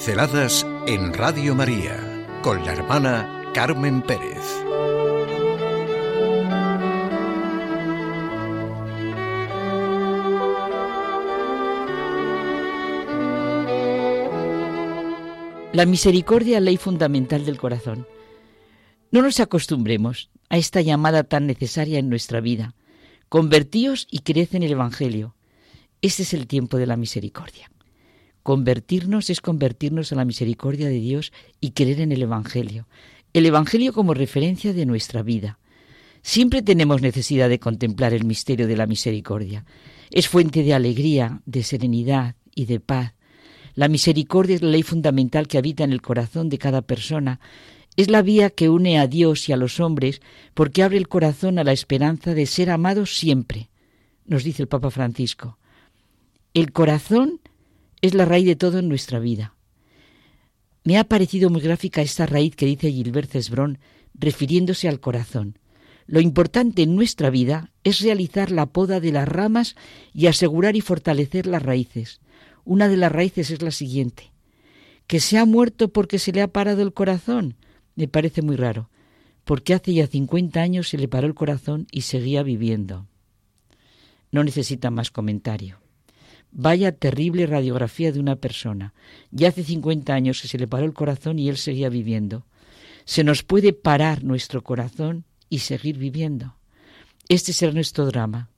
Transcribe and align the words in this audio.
Pinceladas 0.00 0.66
en 0.86 1.12
Radio 1.12 1.54
María 1.54 2.26
con 2.42 2.64
la 2.64 2.72
hermana 2.72 3.44
Carmen 3.52 4.00
Pérez. 4.00 4.38
La 15.74 15.84
misericordia, 15.84 16.60
ley 16.60 16.78
fundamental 16.78 17.44
del 17.44 17.58
corazón. 17.58 18.06
No 19.10 19.20
nos 19.20 19.38
acostumbremos 19.38 20.30
a 20.48 20.56
esta 20.56 20.80
llamada 20.80 21.24
tan 21.24 21.46
necesaria 21.46 21.98
en 21.98 22.08
nuestra 22.08 22.40
vida. 22.40 22.74
Convertíos 23.28 24.08
y 24.10 24.20
creed 24.20 24.48
en 24.54 24.62
el 24.62 24.72
Evangelio. 24.72 25.34
Este 26.00 26.22
es 26.22 26.32
el 26.32 26.46
tiempo 26.46 26.78
de 26.78 26.86
la 26.86 26.96
misericordia. 26.96 27.70
Convertirnos 28.42 29.30
es 29.30 29.40
convertirnos 29.40 30.12
a 30.12 30.16
la 30.16 30.24
misericordia 30.24 30.88
de 30.88 31.00
Dios 31.00 31.32
y 31.60 31.72
creer 31.72 32.00
en 32.00 32.12
el 32.12 32.22
Evangelio. 32.22 32.88
El 33.32 33.46
Evangelio 33.46 33.92
como 33.92 34.14
referencia 34.14 34.72
de 34.72 34.86
nuestra 34.86 35.22
vida. 35.22 35.58
Siempre 36.22 36.62
tenemos 36.62 37.02
necesidad 37.02 37.48
de 37.48 37.60
contemplar 37.60 38.12
el 38.12 38.24
misterio 38.24 38.66
de 38.66 38.76
la 38.76 38.86
misericordia. 38.86 39.64
Es 40.10 40.28
fuente 40.28 40.62
de 40.62 40.74
alegría, 40.74 41.40
de 41.46 41.62
serenidad 41.62 42.34
y 42.54 42.66
de 42.66 42.80
paz. 42.80 43.14
La 43.74 43.88
misericordia 43.88 44.56
es 44.56 44.62
la 44.62 44.70
ley 44.70 44.82
fundamental 44.82 45.46
que 45.46 45.58
habita 45.58 45.84
en 45.84 45.92
el 45.92 46.02
corazón 46.02 46.48
de 46.48 46.58
cada 46.58 46.82
persona. 46.82 47.40
Es 47.96 48.10
la 48.10 48.22
vía 48.22 48.50
que 48.50 48.68
une 48.68 48.98
a 48.98 49.06
Dios 49.06 49.48
y 49.48 49.52
a 49.52 49.56
los 49.56 49.80
hombres 49.80 50.20
porque 50.54 50.82
abre 50.82 50.98
el 50.98 51.08
corazón 51.08 51.58
a 51.58 51.64
la 51.64 51.72
esperanza 51.72 52.34
de 52.34 52.46
ser 52.46 52.70
amados 52.70 53.16
siempre, 53.16 53.70
nos 54.26 54.44
dice 54.44 54.62
el 54.62 54.68
Papa 54.68 54.90
Francisco. 54.90 55.58
El 56.52 56.72
corazón 56.72 57.40
es 58.02 58.14
la 58.14 58.24
raíz 58.24 58.46
de 58.46 58.56
todo 58.56 58.78
en 58.78 58.88
nuestra 58.88 59.18
vida. 59.18 59.54
Me 60.84 60.98
ha 60.98 61.04
parecido 61.04 61.50
muy 61.50 61.60
gráfica 61.60 62.00
esta 62.02 62.26
raíz 62.26 62.56
que 62.56 62.66
dice 62.66 62.90
Gilbert 62.90 63.30
Cesbrón, 63.30 63.78
refiriéndose 64.14 64.88
al 64.88 65.00
corazón. 65.00 65.58
Lo 66.06 66.20
importante 66.20 66.82
en 66.82 66.96
nuestra 66.96 67.30
vida 67.30 67.70
es 67.84 68.00
realizar 68.00 68.50
la 68.50 68.66
poda 68.66 68.98
de 68.98 69.12
las 69.12 69.28
ramas 69.28 69.76
y 70.12 70.26
asegurar 70.26 70.74
y 70.74 70.80
fortalecer 70.80 71.46
las 71.46 71.62
raíces. 71.62 72.20
Una 72.64 72.88
de 72.88 72.96
las 72.96 73.12
raíces 73.12 73.50
es 73.50 73.62
la 73.62 73.70
siguiente. 73.70 74.32
Que 75.06 75.20
se 75.20 75.38
ha 75.38 75.44
muerto 75.44 75.92
porque 75.92 76.18
se 76.18 76.32
le 76.32 76.42
ha 76.42 76.48
parado 76.48 76.82
el 76.82 76.92
corazón. 76.92 77.56
Me 77.94 78.08
parece 78.08 78.42
muy 78.42 78.56
raro, 78.56 78.90
porque 79.44 79.74
hace 79.74 79.92
ya 79.92 80.06
50 80.06 80.60
años 80.60 80.88
se 80.88 80.98
le 80.98 81.08
paró 81.08 81.26
el 81.26 81.34
corazón 81.34 81.86
y 81.90 82.02
seguía 82.02 82.42
viviendo. 82.42 83.06
No 84.32 84.44
necesita 84.44 84.90
más 84.90 85.10
comentario. 85.10 85.79
Vaya 86.52 86.92
terrible 86.92 87.46
radiografía 87.46 88.12
de 88.12 88.20
una 88.20 88.36
persona. 88.36 88.92
Ya 89.30 89.48
hace 89.48 89.62
50 89.62 90.12
años 90.12 90.40
que 90.42 90.48
se 90.48 90.58
le 90.58 90.66
paró 90.66 90.84
el 90.84 90.94
corazón 90.94 91.38
y 91.38 91.48
él 91.48 91.56
seguía 91.56 91.88
viviendo. 91.88 92.46
Se 93.04 93.24
nos 93.24 93.42
puede 93.42 93.72
parar 93.72 94.24
nuestro 94.24 94.62
corazón 94.62 95.24
y 95.48 95.60
seguir 95.60 95.98
viviendo. 95.98 96.56
Este 97.28 97.52
es 97.52 97.74
nuestro 97.74 98.06
drama 98.06 98.50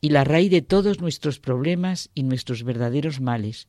y 0.00 0.10
la 0.10 0.24
raíz 0.24 0.50
de 0.50 0.62
todos 0.62 1.00
nuestros 1.00 1.38
problemas 1.38 2.10
y 2.14 2.24
nuestros 2.24 2.64
verdaderos 2.64 3.20
males. 3.20 3.68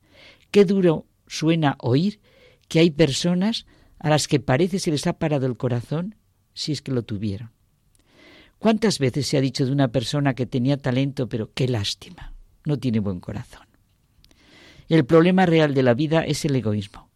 Qué 0.52 0.66
duro 0.66 1.06
suena 1.28 1.76
oír 1.80 2.20
que 2.68 2.80
hay 2.80 2.92
personas 2.92 3.66
a 4.00 4.10
las 4.10 4.28
que 4.28 4.40
parece 4.40 4.80
se 4.80 4.92
les 4.92 5.08
ha 5.08 5.14
parado 5.14 5.46
el 5.46 5.58
corazón 5.58 6.16
si 6.54 6.72
es 6.72 6.82
que 6.82 6.92
lo 6.92 7.04
tuvieron. 7.04 7.52
¿Cuántas 8.60 9.00
veces 9.00 9.28
se 9.28 9.38
ha 9.38 9.42
dicho 9.42 9.66
de 9.66 9.72
una 9.72 9.90
persona 9.90 10.34
que 10.34 10.46
tenía 10.46 10.78
talento, 10.78 11.28
pero 11.30 11.52
qué 11.54 11.68
lástima? 11.68 12.33
No 12.66 12.78
tiene 12.78 13.00
buen 13.00 13.20
corazón. 13.20 13.68
El 14.90 15.06
problema 15.06 15.46
real 15.46 15.74
de 15.74 15.84
la 15.84 15.94
vida 15.94 16.24
es 16.26 16.46
el 16.46 16.56
egoísmo. 16.56 17.10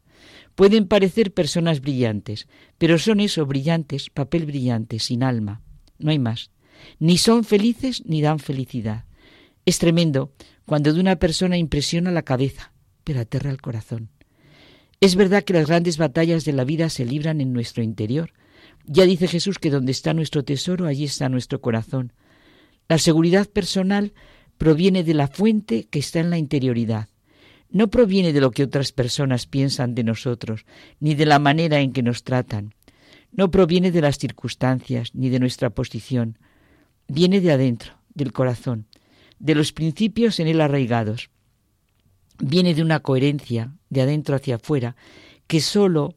Pueden 0.55 0.87
parecer 0.87 1.33
personas 1.33 1.81
brillantes, 1.81 2.47
pero 2.77 2.97
son 2.97 3.19
eso, 3.19 3.45
brillantes, 3.45 4.09
papel 4.09 4.45
brillante, 4.45 4.99
sin 4.99 5.21
alma. 5.21 5.61
No 5.99 6.11
hay 6.11 6.19
más. 6.19 6.49
Ni 6.99 7.17
son 7.17 7.43
felices 7.43 8.03
ni 8.05 8.21
dan 8.21 8.39
felicidad. 8.39 9.05
Es 9.65 9.79
tremendo 9.79 10.31
cuando 10.65 10.93
de 10.93 10.99
una 10.99 11.17
persona 11.17 11.57
impresiona 11.57 12.11
la 12.11 12.23
cabeza, 12.23 12.71
pero 13.03 13.19
aterra 13.19 13.51
el 13.51 13.61
corazón. 13.61 14.09
Es 14.99 15.15
verdad 15.15 15.43
que 15.43 15.53
las 15.53 15.67
grandes 15.67 15.97
batallas 15.97 16.43
de 16.43 16.53
la 16.53 16.63
vida 16.63 16.89
se 16.89 17.05
libran 17.05 17.39
en 17.39 17.53
nuestro 17.53 17.83
interior. 17.83 18.31
Ya 18.85 19.05
dice 19.05 19.27
Jesús 19.27 19.59
que 19.59 19.69
donde 19.69 19.91
está 19.91 20.13
nuestro 20.13 20.43
tesoro, 20.43 20.87
allí 20.87 21.03
está 21.03 21.29
nuestro 21.29 21.61
corazón. 21.61 22.13
La 22.89 22.97
seguridad 22.97 23.47
personal 23.47 24.13
proviene 24.57 25.03
de 25.03 25.13
la 25.13 25.27
fuente 25.27 25.85
que 25.89 25.99
está 25.99 26.19
en 26.19 26.29
la 26.29 26.37
interioridad. 26.37 27.09
No 27.69 27.89
proviene 27.89 28.33
de 28.33 28.41
lo 28.41 28.51
que 28.51 28.63
otras 28.63 28.91
personas 28.91 29.45
piensan 29.45 29.93
de 29.93 30.03
nosotros, 30.03 30.65
ni 30.99 31.15
de 31.15 31.25
la 31.25 31.39
manera 31.39 31.79
en 31.79 31.91
que 31.91 32.03
nos 32.03 32.23
tratan. 32.23 32.73
No 33.31 33.51
proviene 33.51 33.91
de 33.91 34.01
las 34.01 34.17
circunstancias, 34.17 35.11
ni 35.13 35.29
de 35.29 35.39
nuestra 35.39 35.69
posición. 35.69 36.37
Viene 37.07 37.41
de 37.41 37.51
adentro, 37.51 37.93
del 38.13 38.31
corazón, 38.31 38.87
de 39.39 39.55
los 39.55 39.73
principios 39.73 40.39
en 40.39 40.47
él 40.47 40.61
arraigados. 40.61 41.29
Viene 42.39 42.73
de 42.73 42.81
una 42.81 43.01
coherencia, 43.01 43.73
de 43.89 44.01
adentro 44.01 44.35
hacia 44.35 44.55
afuera, 44.55 44.95
que 45.47 45.59
sólo 45.59 46.15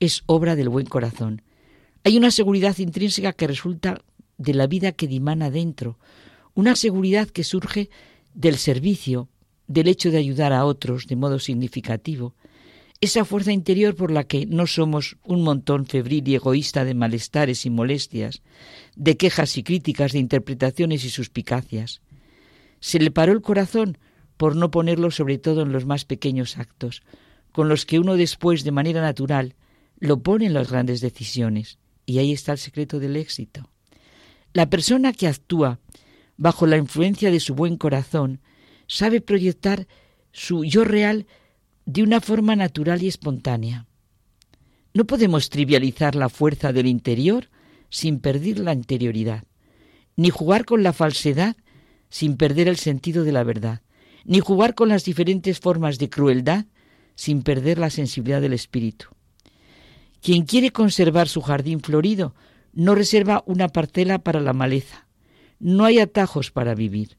es 0.00 0.22
obra 0.26 0.56
del 0.56 0.68
buen 0.68 0.86
corazón. 0.86 1.42
Hay 2.04 2.16
una 2.16 2.30
seguridad 2.30 2.78
intrínseca 2.78 3.32
que 3.32 3.46
resulta 3.46 4.02
de 4.36 4.54
la 4.54 4.66
vida 4.66 4.92
que 4.92 5.08
dimana 5.08 5.50
dentro, 5.50 5.98
una 6.58 6.74
seguridad 6.74 7.28
que 7.28 7.44
surge 7.44 7.88
del 8.34 8.56
servicio, 8.56 9.28
del 9.68 9.86
hecho 9.86 10.10
de 10.10 10.18
ayudar 10.18 10.52
a 10.52 10.64
otros 10.64 11.06
de 11.06 11.14
modo 11.14 11.38
significativo, 11.38 12.34
esa 13.00 13.24
fuerza 13.24 13.52
interior 13.52 13.94
por 13.94 14.10
la 14.10 14.24
que 14.24 14.44
no 14.44 14.66
somos 14.66 15.18
un 15.22 15.44
montón 15.44 15.86
febril 15.86 16.26
y 16.26 16.34
egoísta 16.34 16.84
de 16.84 16.94
malestares 16.94 17.64
y 17.64 17.70
molestias, 17.70 18.42
de 18.96 19.16
quejas 19.16 19.56
y 19.56 19.62
críticas, 19.62 20.10
de 20.10 20.18
interpretaciones 20.18 21.04
y 21.04 21.10
suspicacias. 21.10 22.00
Se 22.80 22.98
le 22.98 23.12
paró 23.12 23.30
el 23.34 23.40
corazón 23.40 23.96
por 24.36 24.56
no 24.56 24.72
ponerlo 24.72 25.12
sobre 25.12 25.38
todo 25.38 25.62
en 25.62 25.70
los 25.70 25.86
más 25.86 26.04
pequeños 26.04 26.58
actos, 26.58 27.04
con 27.52 27.68
los 27.68 27.86
que 27.86 28.00
uno 28.00 28.16
después, 28.16 28.64
de 28.64 28.72
manera 28.72 29.00
natural, 29.00 29.54
lo 30.00 30.24
pone 30.24 30.46
en 30.46 30.54
las 30.54 30.72
grandes 30.72 31.00
decisiones. 31.00 31.78
Y 32.04 32.18
ahí 32.18 32.32
está 32.32 32.50
el 32.50 32.58
secreto 32.58 32.98
del 32.98 33.14
éxito. 33.14 33.70
La 34.52 34.68
persona 34.68 35.12
que 35.12 35.28
actúa 35.28 35.78
bajo 36.38 36.66
la 36.66 36.78
influencia 36.78 37.30
de 37.30 37.40
su 37.40 37.54
buen 37.54 37.76
corazón, 37.76 38.40
sabe 38.86 39.20
proyectar 39.20 39.86
su 40.32 40.64
yo 40.64 40.84
real 40.84 41.26
de 41.84 42.02
una 42.02 42.20
forma 42.20 42.56
natural 42.56 43.02
y 43.02 43.08
espontánea. 43.08 43.86
No 44.94 45.04
podemos 45.04 45.50
trivializar 45.50 46.14
la 46.14 46.28
fuerza 46.30 46.72
del 46.72 46.86
interior 46.86 47.50
sin 47.90 48.20
perder 48.20 48.60
la 48.60 48.72
interioridad, 48.72 49.44
ni 50.16 50.30
jugar 50.30 50.64
con 50.64 50.82
la 50.82 50.92
falsedad 50.92 51.56
sin 52.08 52.36
perder 52.36 52.68
el 52.68 52.76
sentido 52.76 53.24
de 53.24 53.32
la 53.32 53.44
verdad, 53.44 53.82
ni 54.24 54.40
jugar 54.40 54.74
con 54.74 54.88
las 54.88 55.04
diferentes 55.04 55.58
formas 55.58 55.98
de 55.98 56.08
crueldad 56.08 56.66
sin 57.14 57.42
perder 57.42 57.78
la 57.78 57.90
sensibilidad 57.90 58.40
del 58.40 58.52
espíritu. 58.52 59.06
Quien 60.22 60.44
quiere 60.44 60.70
conservar 60.70 61.28
su 61.28 61.40
jardín 61.40 61.80
florido 61.80 62.34
no 62.72 62.94
reserva 62.94 63.42
una 63.46 63.68
parcela 63.68 64.18
para 64.20 64.40
la 64.40 64.52
maleza, 64.52 65.07
no 65.60 65.84
hay 65.84 65.98
atajos 65.98 66.50
para 66.50 66.74
vivir. 66.74 67.16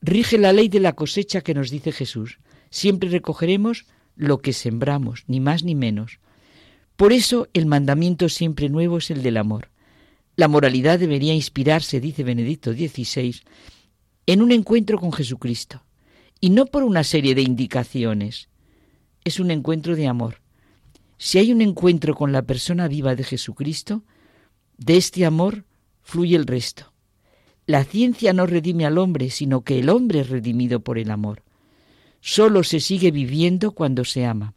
Rige 0.00 0.38
la 0.38 0.52
ley 0.52 0.68
de 0.68 0.80
la 0.80 0.94
cosecha 0.94 1.40
que 1.40 1.54
nos 1.54 1.70
dice 1.70 1.92
Jesús. 1.92 2.38
Siempre 2.70 3.08
recogeremos 3.08 3.86
lo 4.16 4.38
que 4.38 4.52
sembramos, 4.52 5.24
ni 5.26 5.40
más 5.40 5.64
ni 5.64 5.74
menos. 5.74 6.18
Por 6.96 7.12
eso 7.12 7.48
el 7.52 7.66
mandamiento 7.66 8.28
siempre 8.28 8.68
nuevo 8.68 8.98
es 8.98 9.10
el 9.10 9.22
del 9.22 9.36
amor. 9.36 9.70
La 10.36 10.48
moralidad 10.48 10.98
debería 10.98 11.34
inspirarse, 11.34 12.00
dice 12.00 12.24
Benedicto 12.24 12.72
XVI, 12.72 13.40
en 14.26 14.42
un 14.42 14.52
encuentro 14.52 14.98
con 14.98 15.12
Jesucristo, 15.12 15.82
y 16.40 16.50
no 16.50 16.66
por 16.66 16.84
una 16.84 17.04
serie 17.04 17.34
de 17.34 17.42
indicaciones. 17.42 18.48
Es 19.24 19.40
un 19.40 19.50
encuentro 19.50 19.96
de 19.96 20.06
amor. 20.06 20.40
Si 21.18 21.38
hay 21.38 21.52
un 21.52 21.62
encuentro 21.62 22.14
con 22.14 22.32
la 22.32 22.42
persona 22.42 22.88
viva 22.88 23.14
de 23.14 23.24
Jesucristo, 23.24 24.02
de 24.76 24.96
este 24.96 25.24
amor 25.24 25.64
fluye 26.02 26.36
el 26.36 26.46
resto. 26.46 26.93
La 27.66 27.84
ciencia 27.84 28.32
no 28.32 28.46
redime 28.46 28.84
al 28.84 28.98
hombre, 28.98 29.30
sino 29.30 29.62
que 29.62 29.78
el 29.78 29.88
hombre 29.88 30.20
es 30.20 30.28
redimido 30.28 30.80
por 30.80 30.98
el 30.98 31.10
amor. 31.10 31.42
Solo 32.20 32.62
se 32.62 32.80
sigue 32.80 33.10
viviendo 33.10 33.72
cuando 33.72 34.04
se 34.04 34.26
ama. 34.26 34.54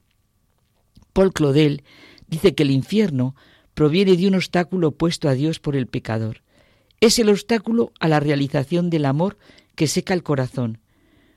Paul 1.14 1.34
Claudel 1.34 1.84
dice 2.28 2.54
que 2.54 2.64
el 2.64 2.72
infierno 2.72 3.36
proviene 3.74 4.18
de 4.18 4.28
un 4.28 4.36
obstáculo 4.36 4.92
puesto 4.92 5.30
a 5.30 5.34
Dios 5.34 5.60
por 5.60 5.76
el 5.76 5.88
pecador. 5.88 6.42
Es 7.00 7.18
el 7.20 7.30
obstáculo 7.30 7.94
a 8.00 8.08
la 8.08 8.20
realización 8.20 8.90
del 8.90 9.06
amor 9.06 9.38
que 9.76 9.88
seca 9.88 10.14
el 10.14 10.24
corazón. 10.24 10.80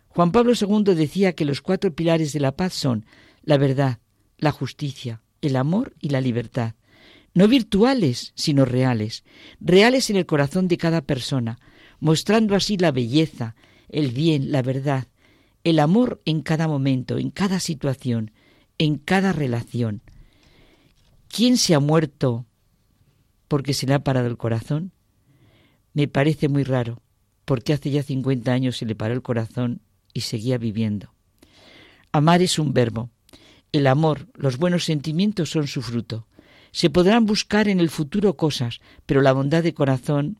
Juan 0.09 0.33
Pablo 0.33 0.55
II 0.59 0.95
decía 0.95 1.35
que 1.35 1.45
los 1.45 1.61
cuatro 1.61 1.95
pilares 1.95 2.33
de 2.33 2.41
la 2.41 2.57
paz 2.57 2.75
son 2.75 3.07
la 3.43 3.59
verdad, 3.59 3.99
la 4.39 4.51
justicia, 4.51 5.23
el 5.41 5.57
amor 5.57 5.95
y 6.01 6.09
la 6.09 6.21
libertad 6.21 6.75
no 7.35 7.49
virtuales, 7.49 8.33
sino 8.35 8.65
reales, 8.65 9.25
reales 9.61 10.11
en 10.11 10.17
el 10.17 10.27
corazón 10.27 10.69
de 10.69 10.77
cada 10.77 11.03
persona, 11.03 11.59
mostrando 12.01 12.55
así 12.55 12.77
la 12.77 12.93
belleza, 12.93 13.55
el 13.89 14.11
bien, 14.11 14.53
la 14.53 14.63
verdad, 14.63 15.09
el 15.65 15.79
amor 15.79 16.21
en 16.25 16.41
cada 16.43 16.69
momento, 16.69 17.19
en 17.19 17.31
cada 17.31 17.61
situación, 17.61 18.33
en 18.79 18.97
cada 18.97 19.33
relación. 19.33 20.03
¿Quién 21.29 21.57
se 21.57 21.75
ha 21.75 21.81
muerto 21.81 22.47
porque 23.47 23.75
se 23.75 23.87
le 23.87 23.95
ha 23.95 24.05
parado 24.05 24.27
el 24.27 24.37
corazón? 24.37 24.93
Me 25.93 26.09
parece 26.09 26.49
muy 26.49 26.65
raro, 26.65 27.03
porque 27.45 27.73
hace 27.73 27.91
ya 27.91 28.03
50 28.03 28.53
años 28.53 28.77
se 28.77 28.87
le 28.87 28.95
paró 28.95 29.15
el 29.15 29.23
corazón 29.23 29.83
y 30.13 30.23
seguía 30.23 30.59
viviendo. 30.59 31.13
Amar 32.13 32.43
es 32.43 32.59
un 32.59 32.73
verbo. 32.73 33.11
El 33.73 33.87
amor, 33.87 34.29
los 34.35 34.57
buenos 34.57 34.85
sentimientos 34.85 35.51
son 35.51 35.67
su 35.67 35.83
fruto. 35.83 36.27
Se 36.73 36.91
podrán 36.91 37.27
buscar 37.27 37.69
en 37.69 37.81
el 37.81 37.91
futuro 37.91 38.37
cosas, 38.37 38.81
pero 39.07 39.21
la 39.21 39.33
bondad 39.33 39.63
de 39.63 39.75
corazón 39.75 40.39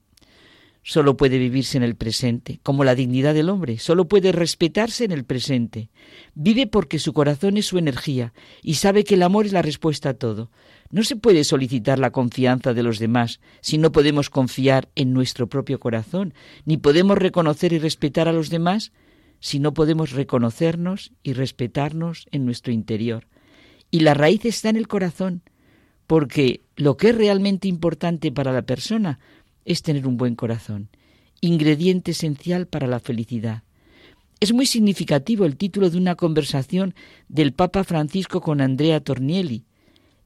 solo 0.83 1.17
puede 1.17 1.39
vivirse 1.39 1.77
en 1.77 1.83
el 1.83 1.95
presente, 1.95 2.61
como 2.63 2.85
la 2.85 2.95
dignidad 2.95 3.35
del 3.35 3.49
hombre, 3.49 3.79
solo 3.79 4.09
puede 4.09 4.33
respetarse 4.33 5.05
en 5.05 5.13
el 5.13 5.25
presente. 5.25 5.91
Vive 6.35 6.67
porque 6.67 6.99
su 6.99 7.13
corazón 7.13 7.57
es 7.57 7.67
su 7.67 7.79
energía 7.79 8.33
y 8.63 8.75
sabe 8.75 9.05
que 9.05 9.15
el 9.15 9.23
amor 9.23 9.47
es 9.47 9.53
la 9.53 9.63
respuesta 9.63 10.11
a 10.11 10.15
todo. 10.15 10.51
No 10.91 11.05
se 11.05 11.17
puede 11.17 11.45
solicitar 11.45 11.99
la 11.99 12.11
confianza 12.11 12.75
de 12.75 12.83
los 12.83 12.99
demás 12.99 13.41
si 13.61 13.79
no 13.79 13.93
podemos 13.93 14.31
confiar 14.31 14.89
en 14.95 15.13
nuestro 15.13 15.49
propio 15.49 15.79
corazón, 15.79 16.35
ni 16.65 16.77
podemos 16.79 17.19
reconocer 17.19 17.73
y 17.73 17.79
respetar 17.79 18.27
a 18.29 18.33
los 18.33 18.51
demás 18.51 18.93
si 19.39 19.59
no 19.59 19.75
podemos 19.75 20.13
reconocernos 20.13 21.13
y 21.23 21.33
respetarnos 21.33 22.27
en 22.31 22.45
nuestro 22.45 22.73
interior. 22.73 23.27
Y 23.91 24.01
la 24.01 24.15
raíz 24.15 24.45
está 24.45 24.69
en 24.69 24.77
el 24.77 24.89
corazón, 24.89 25.43
porque 26.11 26.63
lo 26.75 26.97
que 26.97 27.11
es 27.11 27.15
realmente 27.15 27.69
importante 27.69 28.33
para 28.33 28.51
la 28.51 28.63
persona 28.63 29.21
es 29.65 29.83
tener 29.83 30.09
un 30.09 30.17
buen 30.17 30.35
corazón, 30.35 30.89
ingrediente 31.41 32.11
esencial 32.11 32.67
para 32.67 32.89
la 32.89 32.99
felicidad. 32.99 33.63
Es 34.41 34.53
muy 34.53 34.67
significativo 34.67 35.45
el 35.45 35.57
título 35.57 35.89
de 35.89 35.99
una 35.99 36.17
conversación 36.17 36.97
del 37.29 37.53
Papa 37.53 37.85
Francisco 37.85 38.41
con 38.41 38.61
Andrea 38.61 38.99
Tornielli. 38.99 39.67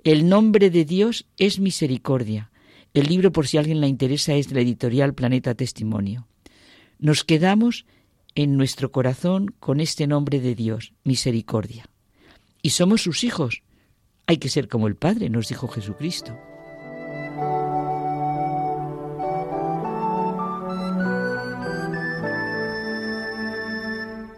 El 0.04 0.26
nombre 0.26 0.70
de 0.70 0.86
Dios 0.86 1.26
es 1.36 1.60
misericordia. 1.60 2.50
El 2.94 3.08
libro, 3.08 3.30
por 3.30 3.46
si 3.46 3.58
a 3.58 3.60
alguien 3.60 3.82
le 3.82 3.88
interesa, 3.88 4.32
es 4.32 4.48
de 4.48 4.54
la 4.54 4.62
editorial 4.62 5.12
Planeta 5.12 5.54
Testimonio. 5.54 6.26
Nos 6.98 7.24
quedamos 7.24 7.84
en 8.34 8.56
nuestro 8.56 8.90
corazón 8.90 9.54
con 9.60 9.80
este 9.80 10.06
nombre 10.06 10.40
de 10.40 10.54
Dios, 10.54 10.94
misericordia. 11.04 11.90
Y 12.62 12.70
somos 12.70 13.02
sus 13.02 13.22
hijos. 13.22 13.63
Hay 14.26 14.38
que 14.38 14.48
ser 14.48 14.68
como 14.68 14.86
el 14.86 14.96
Padre, 14.96 15.28
nos 15.28 15.48
dijo 15.48 15.68
Jesucristo. 15.68 16.38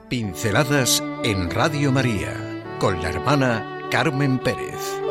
Pinceladas 0.08 1.02
en 1.24 1.50
Radio 1.50 1.92
María 1.92 2.34
con 2.80 3.00
la 3.00 3.10
hermana 3.10 3.88
Carmen 3.90 4.38
Pérez. 4.38 5.05